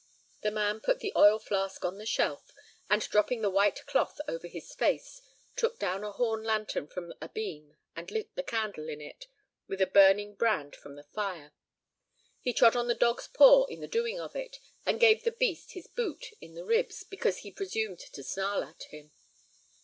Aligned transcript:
The 0.41 0.49
man 0.49 0.79
put 0.79 0.97
the 0.99 1.13
oil 1.15 1.37
flask 1.37 1.85
on 1.85 1.99
the 1.99 2.07
shelf, 2.07 2.51
and, 2.89 3.03
dropping 3.07 3.41
the 3.43 3.51
white 3.51 3.85
cloth 3.85 4.19
over 4.27 4.47
his 4.47 4.73
face, 4.73 5.21
took 5.55 5.77
down 5.77 6.03
a 6.03 6.11
horn 6.11 6.43
lantern 6.43 6.87
from 6.87 7.13
a 7.21 7.29
beam 7.29 7.77
and 7.95 8.09
lit 8.09 8.33
the 8.35 8.41
candle 8.41 8.89
in 8.89 8.99
it 8.99 9.27
with 9.67 9.79
a 9.79 9.85
burning 9.85 10.33
brand 10.33 10.75
from 10.75 10.95
the 10.95 11.03
fire. 11.03 11.51
He 12.39 12.51
trod 12.51 12.75
on 12.75 12.87
the 12.87 12.95
dog's 12.95 13.27
paw 13.27 13.65
in 13.65 13.79
the 13.81 13.87
doing 13.87 14.19
of 14.19 14.35
it, 14.35 14.57
and 14.87 14.99
gave 14.99 15.23
the 15.23 15.31
beast 15.33 15.73
his 15.73 15.85
boot 15.85 16.33
in 16.41 16.55
the 16.55 16.65
ribs 16.65 17.03
because 17.03 17.41
he 17.45 17.51
presumed 17.51 17.99
to 17.99 18.23
snarl 18.23 18.63
at 18.63 18.81
him. 18.85 19.11